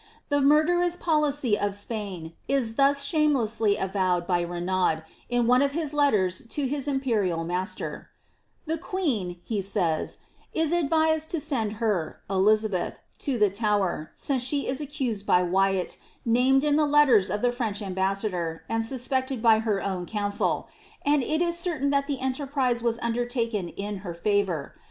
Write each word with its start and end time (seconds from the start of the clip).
The 0.29 0.41
murderous 0.41 0.97
policy 0.97 1.55
of 1.59 1.75
Spain 1.75 2.33
is 2.47 2.73
thus 2.73 3.03
shamelessly 3.05 3.77
avowed 3.77 4.25
by 4.25 4.41
Renaud 4.41 5.03
in 5.29 5.45
one 5.45 5.61
of 5.61 5.73
his 5.73 5.93
letters 5.93 6.47
to 6.47 6.65
his 6.65 6.87
imperial 6.87 7.43
master:— 7.43 8.09
^The 8.67 8.81
queen,^' 8.81 9.37
he 9.43 9.61
says,* 9.61 10.17
^^ 10.17 10.19
is 10.53 10.71
advised 10.71 11.29
to 11.29 11.39
send 11.39 11.73
her 11.73 12.19
(Elizabeth) 12.31 12.95
to 13.19 13.37
the 13.37 13.51
Tower, 13.51 14.09
since 14.15 14.41
she 14.41 14.65
is 14.65 14.81
accused 14.81 15.27
by 15.27 15.43
Wyat, 15.43 15.97
named 16.25 16.63
in 16.63 16.77
the 16.77 16.87
letters 16.87 17.29
of 17.29 17.43
the 17.43 17.51
French 17.51 17.79
ambassador, 17.79 18.63
and 18.67 18.83
suspected 18.83 19.39
by 19.39 19.59
her 19.59 19.83
own 19.83 20.07
council; 20.07 20.67
and 21.05 21.21
it 21.21 21.43
is 21.43 21.59
certain 21.59 21.91
that 21.91 22.07
the 22.07 22.19
enterprise 22.21 22.81
was 22.81 22.97
undertaken 23.03 23.69
in 23.69 23.97
her 23.97 24.15
favour. 24.15 24.73